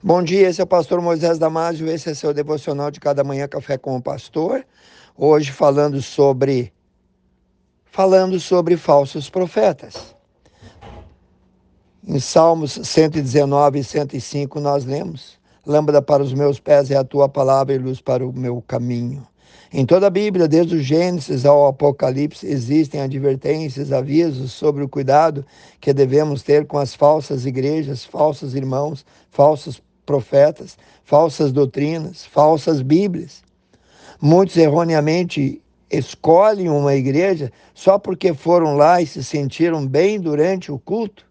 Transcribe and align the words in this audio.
Bom 0.00 0.22
dia, 0.22 0.48
esse 0.48 0.60
é 0.60 0.64
o 0.64 0.66
pastor 0.66 1.02
Moisés 1.02 1.40
Damásio, 1.40 1.88
esse 1.88 2.08
é 2.08 2.14
seu 2.14 2.32
devocional 2.32 2.88
de 2.88 3.00
cada 3.00 3.24
manhã 3.24 3.48
café 3.48 3.76
com 3.76 3.96
o 3.96 4.00
pastor. 4.00 4.64
Hoje 5.16 5.50
falando 5.50 6.00
sobre 6.00 6.72
falando 7.84 8.38
sobre 8.38 8.76
falsos 8.76 9.28
profetas. 9.28 10.14
Em 12.06 12.20
Salmos 12.20 12.78
119 12.80 13.80
e 13.80 13.84
105 13.84 14.60
nós 14.60 14.84
lemos: 14.84 15.36
Lâmpada 15.66 16.00
para 16.00 16.22
os 16.22 16.32
meus 16.32 16.60
pés 16.60 16.92
é 16.92 16.96
a 16.96 17.02
tua 17.02 17.28
palavra 17.28 17.74
e 17.74 17.78
luz 17.78 18.00
para 18.00 18.24
o 18.24 18.32
meu 18.32 18.62
caminho. 18.62 19.26
Em 19.72 19.84
toda 19.84 20.06
a 20.06 20.10
Bíblia, 20.10 20.46
desde 20.46 20.76
o 20.76 20.82
Gênesis 20.82 21.44
ao 21.44 21.66
Apocalipse, 21.66 22.46
existem 22.46 23.00
advertências, 23.00 23.92
avisos 23.92 24.52
sobre 24.52 24.84
o 24.84 24.88
cuidado 24.88 25.44
que 25.80 25.92
devemos 25.92 26.42
ter 26.42 26.66
com 26.66 26.78
as 26.78 26.94
falsas 26.94 27.44
igrejas, 27.44 28.04
falsos 28.04 28.54
irmãos, 28.54 29.04
falsos 29.30 29.82
profetas, 30.08 30.78
falsas 31.04 31.52
doutrinas, 31.52 32.24
falsas 32.24 32.80
Bíblias. 32.80 33.42
Muitos 34.18 34.56
erroneamente 34.56 35.60
escolhem 35.90 36.70
uma 36.70 36.94
igreja 36.94 37.52
só 37.74 37.98
porque 37.98 38.32
foram 38.32 38.74
lá 38.74 39.02
e 39.02 39.06
se 39.06 39.22
sentiram 39.22 39.86
bem 39.86 40.18
durante 40.18 40.72
o 40.72 40.78
culto, 40.78 41.26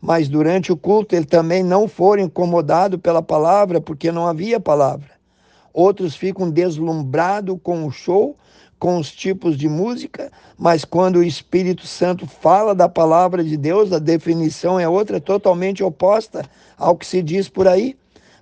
mas 0.00 0.28
durante 0.28 0.72
o 0.72 0.76
culto 0.76 1.14
eles 1.14 1.28
também 1.28 1.62
não 1.62 1.86
foram 1.86 2.24
incomodados 2.24 3.00
pela 3.00 3.22
palavra 3.22 3.80
porque 3.80 4.10
não 4.10 4.26
havia 4.26 4.58
palavra. 4.58 5.10
Outros 5.72 6.16
ficam 6.16 6.50
deslumbrados 6.50 7.56
com 7.62 7.86
o 7.86 7.92
show, 7.92 8.36
com 8.80 8.98
os 8.98 9.12
tipos 9.12 9.56
de 9.56 9.68
música, 9.68 10.32
mas 10.56 10.84
quando 10.84 11.16
o 11.16 11.22
Espírito 11.22 11.86
Santo 11.86 12.26
fala 12.26 12.74
da 12.74 12.88
palavra 12.88 13.44
de 13.44 13.56
Deus, 13.56 13.92
a 13.92 14.00
definição 14.00 14.78
é 14.78 14.88
outra, 14.88 15.20
totalmente 15.20 15.84
oposta 15.84 16.44
ao 16.76 16.96
que 16.96 17.06
se 17.06 17.22
diz 17.22 17.48
por 17.48 17.68
aí. 17.68 17.96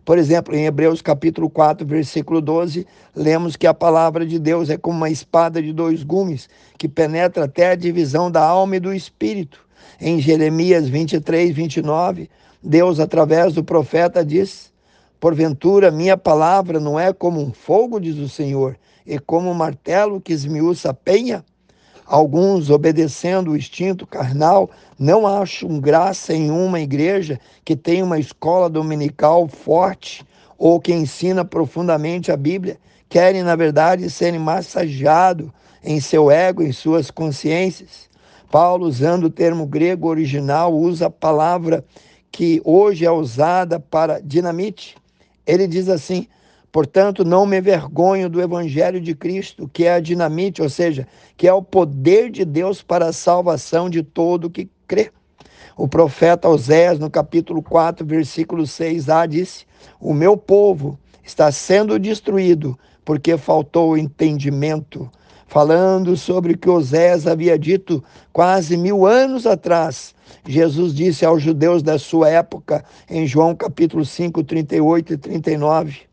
Por 0.06 0.18
exemplo, 0.18 0.54
em 0.54 0.66
Hebreus 0.66 1.02
capítulo 1.02 1.50
4, 1.50 1.84
versículo 1.84 2.40
12, 2.40 2.86
lemos 3.12 3.56
que 3.56 3.66
a 3.66 3.74
palavra 3.74 4.24
de 4.24 4.38
Deus 4.38 4.70
é 4.70 4.76
como 4.76 4.96
uma 4.96 5.10
espada 5.10 5.60
de 5.60 5.72
dois 5.72 6.04
gumes, 6.04 6.48
que 6.78 6.86
penetra 6.86 7.46
até 7.46 7.72
a 7.72 7.74
divisão 7.74 8.30
da 8.30 8.40
alma 8.40 8.76
e 8.76 8.80
do 8.80 8.94
espírito. 8.94 9.66
Em 10.00 10.20
Jeremias 10.20 10.88
23, 10.88 11.52
29, 11.52 12.30
Deus, 12.62 13.00
através 13.00 13.54
do 13.54 13.64
profeta, 13.64 14.24
diz: 14.24 14.72
Porventura, 15.18 15.90
minha 15.90 16.16
palavra 16.16 16.78
não 16.78 17.00
é 17.00 17.12
como 17.12 17.40
um 17.40 17.52
fogo, 17.52 17.98
diz 17.98 18.16
o 18.16 18.28
Senhor, 18.28 18.78
e 19.04 19.18
como 19.18 19.50
um 19.50 19.54
martelo 19.54 20.20
que 20.20 20.32
esmiuça 20.32 20.90
a 20.90 20.94
penha? 20.94 21.44
Alguns, 22.06 22.70
obedecendo 22.70 23.50
o 23.50 23.56
instinto 23.56 24.06
carnal, 24.06 24.70
não 24.96 25.26
acham 25.26 25.80
graça 25.80 26.32
em 26.32 26.50
uma 26.52 26.80
igreja 26.80 27.40
que 27.64 27.74
tem 27.74 28.00
uma 28.00 28.18
escola 28.18 28.70
dominical 28.70 29.48
forte 29.48 30.24
ou 30.56 30.80
que 30.80 30.92
ensina 30.92 31.44
profundamente 31.44 32.30
a 32.30 32.36
Bíblia. 32.36 32.78
Querem, 33.08 33.42
na 33.42 33.56
verdade, 33.56 34.08
serem 34.08 34.38
massageados 34.38 35.50
em 35.82 36.00
seu 36.00 36.30
ego, 36.30 36.62
em 36.62 36.70
suas 36.70 37.10
consciências. 37.10 38.08
Paulo, 38.50 38.86
usando 38.86 39.24
o 39.24 39.30
termo 39.30 39.66
grego 39.66 40.08
original, 40.08 40.72
usa 40.72 41.06
a 41.06 41.10
palavra 41.10 41.84
que 42.30 42.60
hoje 42.64 43.04
é 43.04 43.10
usada 43.10 43.80
para 43.80 44.20
dinamite. 44.20 44.96
Ele 45.44 45.66
diz 45.66 45.88
assim: 45.88 46.28
Portanto, 46.76 47.24
não 47.24 47.46
me 47.46 47.56
envergonho 47.56 48.28
do 48.28 48.38
Evangelho 48.38 49.00
de 49.00 49.14
Cristo, 49.14 49.66
que 49.66 49.86
é 49.86 49.94
a 49.94 49.98
dinamite, 49.98 50.60
ou 50.60 50.68
seja, 50.68 51.08
que 51.34 51.48
é 51.48 51.52
o 51.54 51.62
poder 51.62 52.30
de 52.30 52.44
Deus 52.44 52.82
para 52.82 53.06
a 53.06 53.14
salvação 53.14 53.88
de 53.88 54.02
todo 54.02 54.50
que 54.50 54.68
crê. 54.86 55.10
O 55.74 55.88
profeta 55.88 56.50
Oséias, 56.50 56.98
no 56.98 57.08
capítulo 57.08 57.62
4, 57.62 58.04
versículo 58.04 58.64
6a, 58.64 59.26
disse: 59.26 59.64
O 59.98 60.12
meu 60.12 60.36
povo 60.36 60.98
está 61.24 61.50
sendo 61.50 61.98
destruído 61.98 62.78
porque 63.06 63.38
faltou 63.38 63.96
entendimento. 63.96 65.10
Falando 65.46 66.14
sobre 66.14 66.52
o 66.52 66.58
que 66.58 66.68
Oséias 66.68 67.26
havia 67.26 67.58
dito 67.58 68.04
quase 68.34 68.76
mil 68.76 69.06
anos 69.06 69.46
atrás, 69.46 70.14
Jesus 70.46 70.94
disse 70.94 71.24
aos 71.24 71.42
judeus 71.42 71.82
da 71.82 71.98
sua 71.98 72.28
época, 72.28 72.84
em 73.08 73.26
João 73.26 73.54
capítulo 73.54 74.04
5, 74.04 74.44
38 74.44 75.14
e 75.14 75.16
39 75.16 76.06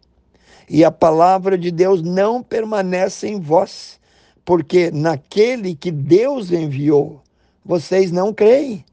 e 0.69 0.83
a 0.83 0.91
palavra 0.91 1.57
de 1.57 1.71
Deus 1.71 2.01
não 2.01 2.41
permanece 2.41 3.27
em 3.27 3.39
vós, 3.39 3.99
porque 4.45 4.91
naquele 4.91 5.75
que 5.75 5.91
Deus 5.91 6.51
enviou, 6.51 7.21
vocês 7.63 8.11
não 8.11 8.33
creem. 8.33 8.83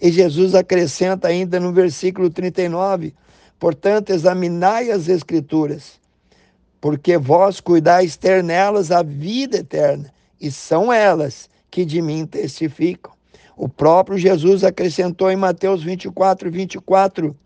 E 0.00 0.10
Jesus 0.10 0.54
acrescenta 0.54 1.28
ainda 1.28 1.60
no 1.60 1.72
versículo 1.72 2.30
39: 2.30 3.14
Portanto, 3.58 4.10
examinai 4.10 4.90
as 4.90 5.08
Escrituras, 5.08 6.00
porque 6.80 7.16
vós 7.16 7.60
cuidais 7.60 8.16
ter 8.16 8.42
nelas 8.42 8.90
a 8.90 9.02
vida 9.02 9.58
eterna, 9.58 10.12
e 10.40 10.50
são 10.50 10.92
elas 10.92 11.48
que 11.70 11.84
de 11.84 12.02
mim 12.02 12.26
testificam. 12.26 13.12
O 13.56 13.68
próprio 13.68 14.18
Jesus 14.18 14.64
acrescentou 14.64 15.30
em 15.30 15.36
Mateus 15.36 15.82
24, 15.82 16.50
24: 16.50 17.36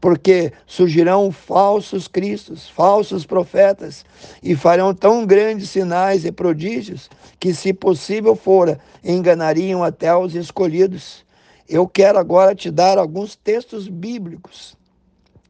porque 0.00 0.52
surgirão 0.66 1.32
falsos 1.32 2.06
cristos, 2.08 2.68
falsos 2.68 3.24
profetas, 3.24 4.04
e 4.42 4.54
farão 4.54 4.94
tão 4.94 5.26
grandes 5.26 5.70
sinais 5.70 6.24
e 6.24 6.32
prodígios 6.32 7.08
que, 7.38 7.54
se 7.54 7.72
possível 7.72 8.36
fora, 8.36 8.78
enganariam 9.04 9.82
até 9.82 10.14
os 10.14 10.34
escolhidos. 10.34 11.24
Eu 11.68 11.88
quero 11.88 12.18
agora 12.18 12.54
te 12.54 12.70
dar 12.70 12.98
alguns 12.98 13.34
textos 13.34 13.88
bíblicos. 13.88 14.76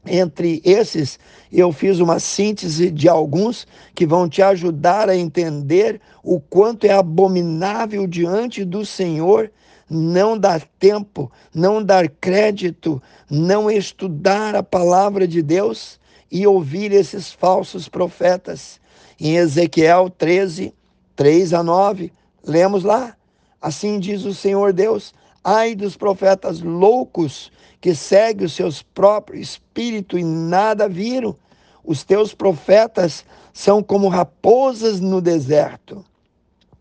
Entre 0.09 0.61
esses, 0.63 1.19
eu 1.51 1.71
fiz 1.71 1.99
uma 1.99 2.19
síntese 2.19 2.89
de 2.89 3.09
alguns 3.09 3.67
que 3.93 4.05
vão 4.05 4.29
te 4.29 4.41
ajudar 4.41 5.09
a 5.09 5.17
entender 5.17 5.99
o 6.23 6.39
quanto 6.39 6.85
é 6.85 6.93
abominável 6.93 8.07
diante 8.07 8.63
do 8.63 8.85
Senhor 8.85 9.51
não 9.89 10.37
dar 10.37 10.61
tempo, 10.79 11.31
não 11.53 11.83
dar 11.83 12.09
crédito, 12.09 13.01
não 13.29 13.69
estudar 13.71 14.55
a 14.55 14.63
palavra 14.63 15.27
de 15.27 15.41
Deus 15.41 15.99
e 16.31 16.45
ouvir 16.45 16.91
esses 16.91 17.31
falsos 17.31 17.87
profetas. 17.87 18.79
Em 19.19 19.35
Ezequiel 19.35 20.09
13, 20.09 20.73
3 21.15 21.53
a 21.53 21.63
9, 21.63 22.11
lemos 22.45 22.83
lá. 22.83 23.15
Assim 23.61 23.99
diz 23.99 24.25
o 24.25 24.33
Senhor 24.33 24.73
Deus: 24.73 25.13
ai 25.43 25.73
dos 25.73 25.95
profetas 25.95 26.61
loucos 26.61 27.51
que 27.79 27.95
seguem 27.95 28.45
os 28.45 28.53
seus 28.53 28.81
próprios 28.81 29.49
espíritos 29.49 30.19
e 30.19 30.23
nada 30.23 30.87
viram. 30.87 31.35
Os 31.83 32.03
teus 32.03 32.33
profetas 32.33 33.23
são 33.53 33.81
como 33.81 34.09
raposas 34.09 34.99
no 34.99 35.21
deserto. 35.21 36.03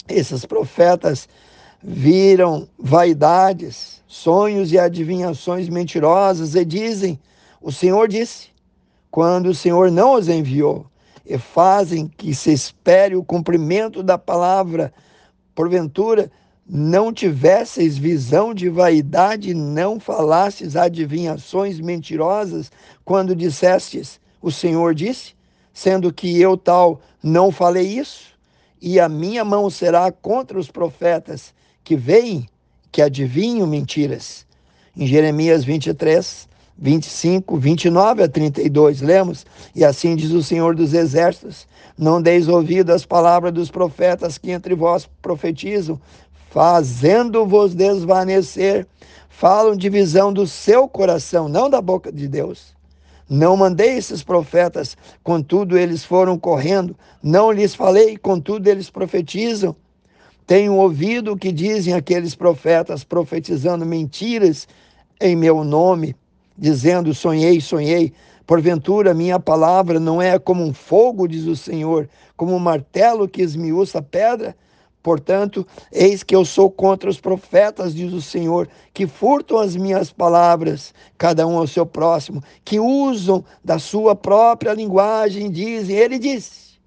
Esses 0.09 0.44
profetas 0.44 1.28
viram 1.88 2.66
vaidades, 2.76 4.02
sonhos 4.08 4.72
e 4.72 4.78
adivinhações 4.78 5.69
mentirosas 5.69 6.56
e 6.56 6.64
dizem: 6.64 7.20
O 7.60 7.70
Senhor 7.70 8.08
disse, 8.08 8.48
quando 9.08 9.47
o 9.47 9.54
Senhor 9.54 9.88
não 9.92 10.14
os 10.14 10.28
enviou, 10.28 10.86
e 11.25 11.38
fazem 11.38 12.08
que 12.08 12.34
se 12.34 12.52
espere 12.52 13.14
o 13.14 13.22
cumprimento 13.22 14.02
da 14.02 14.19
palavra. 14.19 14.92
Porventura, 15.54 16.30
não 16.69 17.12
tivesseis 17.12 17.96
visão 17.96 18.52
de 18.52 18.69
vaidade, 18.69 19.54
não 19.54 20.00
falastes 20.00 20.75
adivinhações 20.75 21.78
mentirosas, 21.78 22.70
quando 23.04 23.36
dissestes: 23.36 24.19
O 24.42 24.50
Senhor 24.50 24.92
disse, 24.92 25.34
sendo 25.72 26.12
que 26.12 26.41
eu 26.41 26.56
tal 26.56 27.00
não 27.22 27.52
falei 27.52 27.86
isso? 27.86 28.35
E 28.81 29.00
a 29.00 29.09
minha 29.09 29.44
mão 29.44 29.70
será 29.70 30.10
contra 30.12 30.59
os 30.59 30.70
profetas 30.70 31.54
que 31.82 31.97
veem, 31.97 32.48
que 32.92 33.00
adivinham 33.00 33.66
mentiras. 33.66 34.47
Em 34.97 35.06
Jeremias 35.06 35.64
23, 35.64 36.48
25, 36.78 37.56
29 37.56 38.22
a 38.22 38.28
32, 38.28 39.00
lemos: 39.00 39.46
E 39.75 39.84
assim 39.84 40.14
diz 40.14 40.31
o 40.32 40.43
Senhor 40.43 40.75
dos 40.75 40.93
Exércitos: 40.93 41.67
Não 41.96 42.20
deis 42.20 42.49
ouvido 42.49 42.90
às 42.90 43.06
palavras 43.06 43.52
dos 43.52 43.70
profetas 43.70 44.37
que 44.37 44.50
entre 44.50 44.75
vós 44.75 45.08
profetizam, 45.23 46.00
fazendo-vos 46.50 47.75
desvanecer, 47.75 48.87
falam 49.28 49.76
de 49.76 49.88
visão 49.88 50.32
do 50.32 50.46
seu 50.46 50.87
coração, 50.88 51.49
não 51.49 51.70
da 51.70 51.81
boca 51.81 52.12
de 52.12 52.28
Deus. 52.28 52.75
Não 53.28 53.56
mandei 53.56 53.96
esses 53.96 54.23
profetas, 54.23 54.96
contudo 55.23 55.76
eles 55.76 56.05
foram 56.05 56.38
correndo. 56.38 56.96
Não 57.23 57.50
lhes 57.50 57.75
falei, 57.75 58.17
contudo 58.17 58.69
eles 58.69 58.88
profetizam. 58.88 59.75
Tenho 60.46 60.75
ouvido 60.76 61.32
o 61.32 61.37
que 61.37 61.50
dizem 61.50 61.93
aqueles 61.93 62.37
profetas 62.37 63.02
profetizando 63.02 63.84
mentiras 63.84 64.69
em 65.20 65.34
meu 65.34 65.64
nome, 65.64 66.14
dizendo: 66.56 67.12
sonhei, 67.12 67.61
sonhei. 67.61 68.12
Porventura, 68.46 69.12
minha 69.12 69.40
palavra 69.40 69.99
não 69.99 70.23
é 70.23 70.38
como 70.38 70.62
um 70.62 70.73
fogo, 70.73 71.26
diz 71.26 71.46
o 71.46 71.56
Senhor, 71.56 72.08
como 72.37 72.55
um 72.55 72.61
martelo 72.61 73.26
que 73.28 73.43
esmiuça 73.43 73.99
a 73.99 74.02
pedra? 74.02 74.55
Portanto, 75.06 75.64
eis 75.93 76.25
que 76.25 76.35
eu 76.35 76.44
sou 76.44 76.69
contra 76.69 77.08
os 77.08 77.20
profetas, 77.20 77.94
diz 77.94 78.12
o 78.12 78.20
Senhor, 78.20 78.69
que 78.93 79.06
furtam 79.06 79.56
as 79.56 79.76
minhas 79.76 80.11
palavras, 80.11 80.93
cada 81.17 81.47
um 81.47 81.56
ao 81.56 81.67
seu 81.69 81.87
próximo, 81.87 82.43
que 82.64 82.81
usam 82.81 83.44
da 83.64 83.79
sua 83.79 84.17
própria 84.17 84.75
linguagem, 84.75 85.49
dizem. 85.49 85.94
Ele 85.94 86.19
disse: 86.19 86.81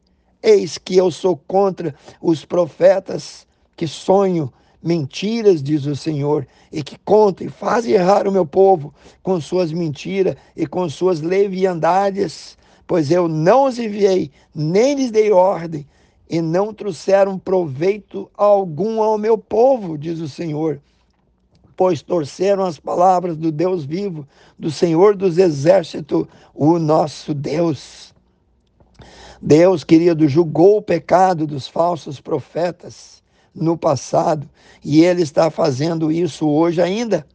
Eis 0.44 0.78
que 0.78 0.98
eu 0.98 1.10
sou 1.10 1.38
contra 1.48 1.96
os 2.22 2.44
profetas 2.44 3.48
que 3.78 3.88
sonham 3.88 4.52
mentiras, 4.84 5.64
diz 5.64 5.86
o 5.86 5.96
Senhor, 5.96 6.46
e 6.74 6.84
que 6.84 7.00
contam 7.06 7.48
e 7.48 7.50
fazem 7.50 7.94
errar 7.94 8.28
o 8.28 8.34
meu 8.34 8.46
povo 8.46 8.94
com 9.24 9.40
suas 9.40 9.72
mentiras 9.72 10.36
e 10.58 10.68
com 10.68 10.90
suas 10.90 11.22
leviandades, 11.22 12.58
pois 12.86 13.12
eu 13.12 13.30
não 13.30 13.64
os 13.64 13.80
enviei, 13.80 14.30
nem 14.54 14.96
lhes 14.96 15.10
dei 15.10 15.32
ordem, 15.32 15.88
e 16.30 16.42
não 16.42 16.74
trouxeram 16.74 17.40
proveito 17.40 18.30
algum 18.38 19.02
ao 19.02 19.18
meu 19.18 19.38
povo, 19.38 19.98
diz 19.98 20.20
o 20.20 20.30
Senhor. 20.30 20.80
Pois 21.76 22.02
torceram 22.02 22.66
as 22.66 22.78
palavras 22.80 23.36
do 23.36 23.52
Deus 23.52 23.84
vivo, 23.84 24.28
do 24.58 24.70
Senhor 24.70 25.16
dos 25.16 25.38
exércitos, 25.38 26.28
o 26.54 26.78
nosso 26.78 27.34
Deus. 27.34 28.14
Deus, 29.42 29.84
querido, 29.84 30.28
julgou 30.28 30.78
o 30.78 30.82
pecado 30.82 31.48
dos 31.48 31.68
falsos 31.68 32.20
profetas 32.20 33.24
no 33.56 33.78
passado 33.78 34.48
e 34.84 35.04
ele 35.04 35.22
está 35.22 35.50
fazendo 35.50 36.12
isso 36.12 36.48
hoje 36.48 36.82
ainda. 36.82 37.26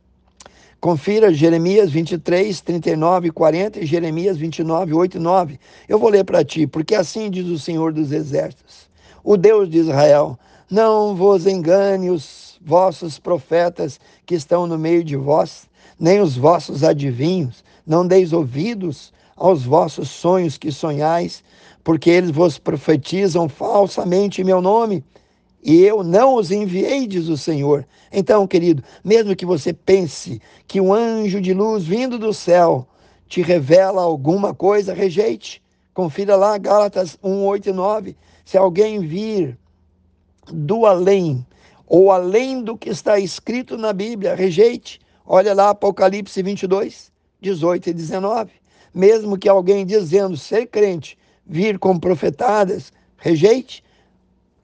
Confira 0.84 1.32
Jeremias 1.32 1.90
23, 1.90 2.60
39 2.60 3.28
e 3.28 3.30
40 3.30 3.80
e 3.80 3.86
Jeremias 3.86 4.36
29, 4.36 4.92
8 4.92 5.16
e 5.16 5.18
9. 5.18 5.58
Eu 5.88 5.98
vou 5.98 6.10
ler 6.10 6.24
para 6.24 6.44
ti, 6.44 6.66
porque 6.66 6.94
assim 6.94 7.30
diz 7.30 7.46
o 7.46 7.58
Senhor 7.58 7.90
dos 7.90 8.12
Exércitos, 8.12 8.90
o 9.24 9.38
Deus 9.38 9.70
de 9.70 9.78
Israel: 9.78 10.38
Não 10.70 11.16
vos 11.16 11.46
engane 11.46 12.10
os 12.10 12.60
vossos 12.62 13.18
profetas 13.18 13.98
que 14.26 14.34
estão 14.34 14.66
no 14.66 14.78
meio 14.78 15.02
de 15.02 15.16
vós, 15.16 15.70
nem 15.98 16.20
os 16.20 16.36
vossos 16.36 16.84
adivinhos, 16.84 17.64
não 17.86 18.06
deis 18.06 18.34
ouvidos 18.34 19.10
aos 19.34 19.64
vossos 19.64 20.10
sonhos 20.10 20.58
que 20.58 20.70
sonhais, 20.70 21.42
porque 21.82 22.10
eles 22.10 22.30
vos 22.30 22.58
profetizam 22.58 23.48
falsamente 23.48 24.42
em 24.42 24.44
meu 24.44 24.60
nome 24.60 25.02
e 25.64 25.82
eu 25.82 26.04
não 26.04 26.34
os 26.34 26.50
enviei, 26.50 27.06
diz 27.06 27.28
o 27.28 27.38
Senhor. 27.38 27.86
Então, 28.12 28.46
querido, 28.46 28.84
mesmo 29.02 29.34
que 29.34 29.46
você 29.46 29.72
pense 29.72 30.40
que 30.68 30.78
um 30.78 30.92
anjo 30.92 31.40
de 31.40 31.54
luz 31.54 31.84
vindo 31.84 32.18
do 32.18 32.34
céu 32.34 32.86
te 33.26 33.40
revela 33.40 34.02
alguma 34.02 34.54
coisa, 34.54 34.92
rejeite. 34.92 35.62
Confira 35.94 36.36
lá 36.36 36.58
Gálatas 36.58 37.16
1, 37.22 37.44
8 37.46 37.68
e 37.70 37.72
9. 37.72 38.16
Se 38.44 38.58
alguém 38.58 39.00
vir 39.00 39.56
do 40.52 40.84
além, 40.84 41.46
ou 41.86 42.12
além 42.12 42.62
do 42.62 42.76
que 42.76 42.90
está 42.90 43.18
escrito 43.18 43.78
na 43.78 43.92
Bíblia, 43.92 44.34
rejeite. 44.34 45.00
Olha 45.24 45.54
lá 45.54 45.70
Apocalipse 45.70 46.42
22, 46.42 47.10
18 47.40 47.88
e 47.88 47.92
19. 47.94 48.50
Mesmo 48.92 49.38
que 49.38 49.48
alguém 49.48 49.86
dizendo 49.86 50.36
ser 50.36 50.66
crente 50.66 51.16
vir 51.46 51.78
com 51.78 51.98
profetadas, 51.98 52.92
rejeite. 53.16 53.83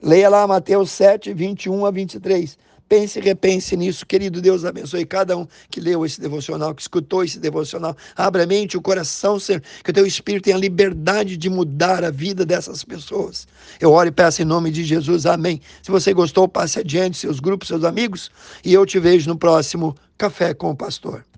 Leia 0.01 0.29
lá 0.29 0.47
Mateus 0.47 0.89
7, 0.91 1.31
21 1.33 1.85
a 1.85 1.91
23. 1.91 2.57
Pense 2.89 3.19
e 3.19 3.21
repense 3.21 3.77
nisso, 3.77 4.05
querido 4.05 4.41
Deus 4.41 4.65
abençoe 4.65 5.05
cada 5.05 5.37
um 5.37 5.47
que 5.69 5.79
leu 5.79 6.05
esse 6.05 6.19
devocional, 6.19 6.75
que 6.75 6.81
escutou 6.81 7.23
esse 7.23 7.39
devocional. 7.39 7.95
Abra 8.17 8.43
a 8.43 8.45
mente, 8.45 8.75
o 8.75 8.81
coração, 8.81 9.39
Senhor, 9.39 9.61
que 9.81 9.91
o 9.91 9.93
teu 9.93 10.05
Espírito 10.05 10.43
tenha 10.45 10.57
liberdade 10.57 11.37
de 11.37 11.49
mudar 11.49 12.03
a 12.03 12.11
vida 12.11 12.45
dessas 12.45 12.83
pessoas. 12.83 13.47
Eu 13.79 13.93
oro 13.93 14.09
e 14.09 14.11
peço 14.11 14.41
em 14.41 14.45
nome 14.45 14.71
de 14.71 14.83
Jesus, 14.83 15.25
amém. 15.25 15.61
Se 15.81 15.89
você 15.89 16.13
gostou, 16.13 16.49
passe 16.49 16.79
adiante, 16.79 17.17
seus 17.17 17.39
grupos, 17.39 17.69
seus 17.69 17.85
amigos, 17.85 18.29
e 18.65 18.73
eu 18.73 18.85
te 18.85 18.99
vejo 18.99 19.29
no 19.29 19.37
próximo 19.37 19.95
Café 20.17 20.53
com 20.53 20.71
o 20.71 20.75
Pastor. 20.75 21.23